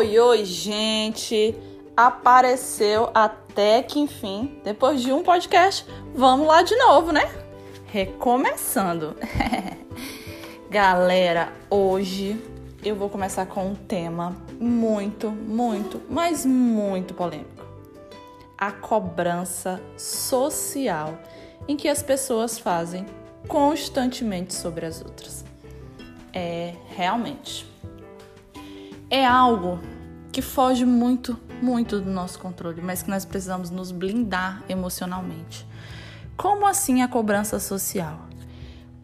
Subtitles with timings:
[0.00, 1.54] Oi, oi, gente!
[1.94, 7.30] Apareceu até que enfim, depois de um podcast, vamos lá de novo, né?
[7.84, 9.14] Recomeçando.
[10.70, 12.42] Galera, hoje
[12.82, 17.66] eu vou começar com um tema muito, muito, mas muito polêmico:
[18.56, 21.18] a cobrança social
[21.68, 23.04] em que as pessoas fazem
[23.46, 25.44] constantemente sobre as outras.
[26.32, 27.69] É realmente
[29.10, 29.80] é algo
[30.30, 35.66] que foge muito, muito do nosso controle, mas que nós precisamos nos blindar emocionalmente.
[36.36, 38.28] Como assim a cobrança social?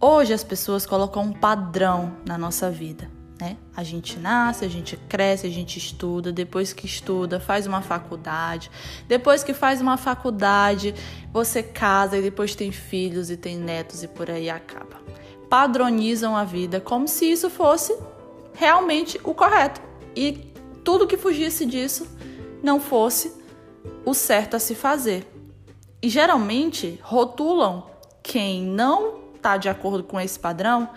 [0.00, 3.10] Hoje as pessoas colocam um padrão na nossa vida.
[3.38, 3.56] Né?
[3.76, 8.70] A gente nasce, a gente cresce, a gente estuda, depois que estuda, faz uma faculdade,
[9.06, 10.94] depois que faz uma faculdade,
[11.32, 15.00] você casa e depois tem filhos e tem netos e por aí acaba.
[15.48, 17.96] Padronizam a vida como se isso fosse
[18.54, 20.52] realmente o correto e
[20.84, 22.06] tudo que fugisse disso
[22.62, 23.32] não fosse
[24.04, 25.26] o certo a se fazer.
[26.02, 27.86] E geralmente rotulam
[28.22, 30.88] quem não está de acordo com esse padrão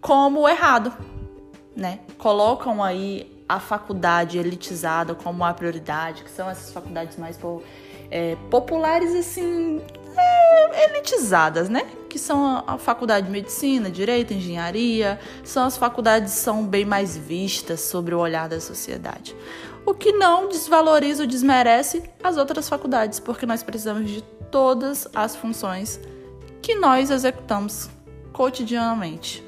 [0.00, 0.92] como errado,
[1.74, 2.00] né?
[2.18, 7.38] Colocam aí a faculdade elitizada como a prioridade, que são essas faculdades mais
[8.10, 9.80] é, populares, assim,
[10.16, 11.86] é, elitizadas, né?
[12.16, 17.14] Que são a, faculdade de medicina, direito, engenharia, são as faculdades que são bem mais
[17.14, 19.36] vistas sobre o olhar da sociedade.
[19.84, 25.36] O que não desvaloriza ou desmerece as outras faculdades, porque nós precisamos de todas as
[25.36, 26.00] funções
[26.62, 27.90] que nós executamos
[28.32, 29.44] cotidianamente.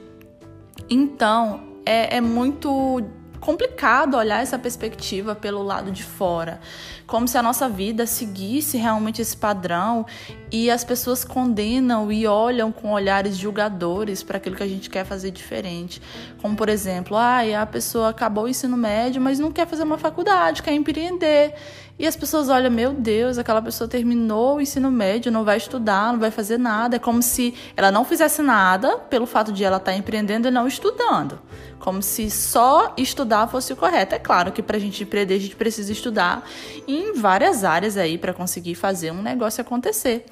[0.90, 3.02] Então, é, é muito
[3.40, 6.60] complicado olhar essa perspectiva pelo lado de fora,
[7.06, 10.04] como se a nossa vida seguisse realmente esse padrão
[10.50, 15.04] e as pessoas condenam e olham com olhares julgadores para aquilo que a gente quer
[15.04, 16.00] fazer diferente.
[16.40, 19.98] Como por exemplo, ah, a pessoa acabou o ensino médio, mas não quer fazer uma
[19.98, 21.54] faculdade, quer empreender.
[21.98, 26.12] E as pessoas olham, meu Deus, aquela pessoa terminou o ensino médio, não vai estudar,
[26.12, 26.94] não vai fazer nada.
[26.94, 30.50] É como se ela não fizesse nada pelo fato de ela estar tá empreendendo e
[30.50, 31.40] não estudando.
[31.80, 34.14] Como se só estudar fosse o correto.
[34.14, 36.48] É claro que para a gente empreender, a gente precisa estudar
[36.86, 40.24] em várias áreas aí para conseguir fazer um negócio acontecer.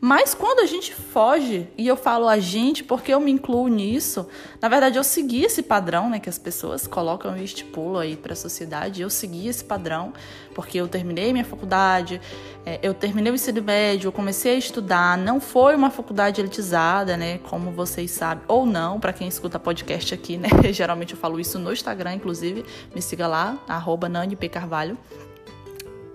[0.00, 4.26] Mas quando a gente foge, e eu falo a gente porque eu me incluo nisso,
[4.58, 8.32] na verdade eu segui esse padrão, né, que as pessoas colocam e estipulam aí para
[8.32, 9.02] a sociedade.
[9.02, 10.14] Eu segui esse padrão
[10.54, 12.20] porque eu terminei minha faculdade,
[12.64, 15.16] é, eu terminei o ensino médio, eu comecei a estudar.
[15.16, 20.14] Não foi uma faculdade elitizada, né, como vocês sabem, ou não, para quem escuta podcast
[20.14, 20.48] aqui, né?
[20.72, 24.08] Geralmente eu falo isso no Instagram, inclusive, me siga lá, arroba.
[24.50, 24.96] Carvalho.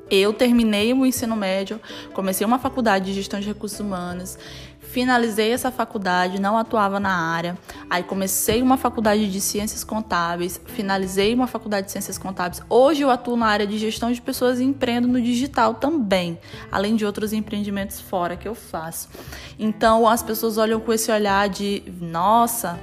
[0.09, 1.81] Eu terminei o ensino médio,
[2.13, 4.37] comecei uma faculdade de gestão de recursos humanos,
[4.79, 7.57] finalizei essa faculdade, não atuava na área.
[7.89, 12.61] Aí comecei uma faculdade de ciências contábeis, finalizei uma faculdade de ciências contábeis.
[12.69, 16.39] Hoje eu atuo na área de gestão de pessoas e empreendo no digital também,
[16.71, 19.09] além de outros empreendimentos fora que eu faço.
[19.57, 22.79] Então as pessoas olham com esse olhar de, nossa,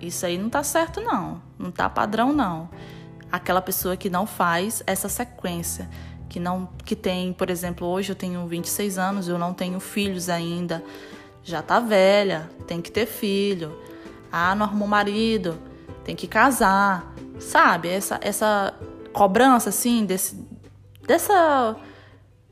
[0.00, 2.68] isso aí não tá certo não, não tá padrão não.
[3.30, 5.88] Aquela pessoa que não faz essa sequência
[6.32, 10.30] que não que tem, por exemplo, hoje eu tenho 26 anos, eu não tenho filhos
[10.30, 10.82] ainda.
[11.44, 13.78] Já tá velha, tem que ter filho.
[14.30, 15.58] Ah, não arrumou marido,
[16.02, 17.14] tem que casar.
[17.38, 17.88] Sabe?
[17.88, 18.72] Essa essa
[19.12, 20.34] cobrança assim desse
[21.06, 21.76] dessa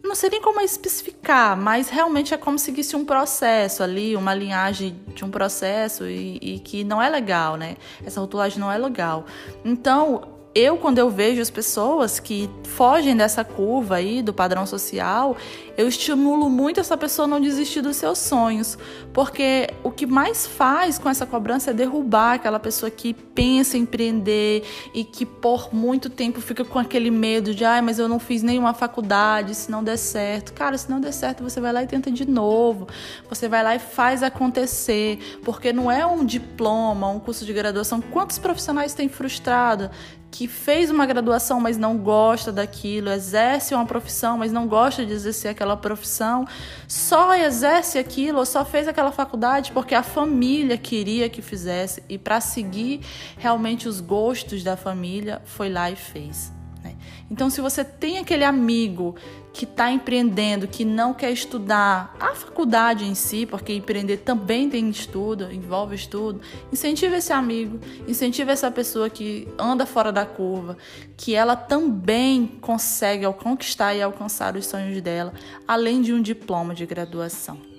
[0.03, 4.35] não sei nem como especificar, mas realmente é como se seguisse um processo ali, uma
[4.35, 7.77] linhagem de um processo e, e que não é legal, né?
[8.05, 9.25] Essa rotulagem não é legal.
[9.65, 15.37] Então, eu, quando eu vejo as pessoas que fogem dessa curva aí do padrão social,
[15.77, 18.77] eu estimulo muito essa pessoa a não desistir dos seus sonhos,
[19.13, 23.83] porque o que mais faz com essa cobrança é derrubar aquela pessoa que pensa em
[23.83, 28.19] empreender e que por muito tempo fica com aquele medo de, ai, mas eu não
[28.19, 30.53] fiz nenhuma faculdade, se não der certo.
[30.53, 32.89] Cara, se não der certo, você vai lá e tenta de novo.
[33.29, 38.01] Você vai lá e faz acontecer, porque não é um diploma, um curso de graduação.
[38.01, 39.91] Quantos profissionais têm frustrado?
[40.31, 45.13] Que fez uma graduação, mas não gosta daquilo, exerce uma profissão, mas não gosta de
[45.13, 46.47] exercer aquela profissão,
[46.87, 52.17] só exerce aquilo ou só fez aquela faculdade porque a família queria que fizesse e
[52.17, 53.01] para seguir
[53.37, 56.60] realmente os gostos da família foi lá e fez.
[56.83, 56.95] Né?
[57.31, 59.15] Então, se você tem aquele amigo
[59.53, 64.89] que está empreendendo, que não quer estudar a faculdade em si, porque empreender também tem
[64.89, 66.41] estudo, envolve estudo,
[66.73, 70.77] incentive esse amigo, incentive essa pessoa que anda fora da curva,
[71.17, 75.33] que ela também consegue conquistar e alcançar os sonhos dela,
[75.67, 77.70] além de um diploma de graduação.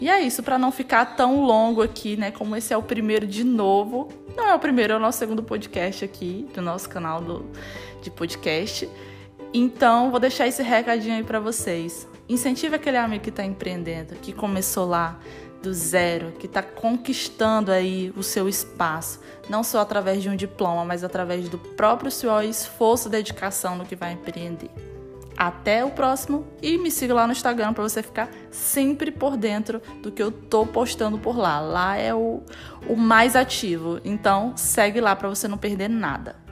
[0.00, 2.30] E é isso, para não ficar tão longo aqui, né?
[2.30, 4.08] Como esse é o primeiro de novo.
[4.36, 7.46] Não é o primeiro, é o nosso segundo podcast aqui do nosso canal do,
[8.02, 8.88] de podcast.
[9.52, 12.08] Então, vou deixar esse recadinho aí para vocês.
[12.28, 15.18] Incentive aquele amigo que está empreendendo, que começou lá
[15.62, 20.84] do zero, que está conquistando aí o seu espaço, não só através de um diploma,
[20.84, 24.70] mas através do próprio seu esforço e dedicação no que vai empreender.
[25.36, 29.82] Até o próximo e me siga lá no Instagram para você ficar sempre por dentro
[30.02, 31.60] do que eu tô postando por lá.
[31.60, 32.42] Lá é o,
[32.88, 34.00] o mais ativo.
[34.04, 36.43] Então segue lá para você não perder nada.